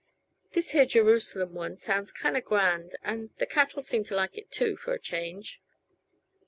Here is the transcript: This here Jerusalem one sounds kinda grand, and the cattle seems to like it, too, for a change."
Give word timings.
This 0.53 0.71
here 0.71 0.87
Jerusalem 0.87 1.53
one 1.53 1.77
sounds 1.77 2.11
kinda 2.11 2.41
grand, 2.41 2.95
and 3.03 3.29
the 3.37 3.45
cattle 3.45 3.83
seems 3.83 4.07
to 4.07 4.15
like 4.15 4.35
it, 4.35 4.49
too, 4.51 4.75
for 4.75 4.93
a 4.93 4.99
change." 4.99 5.61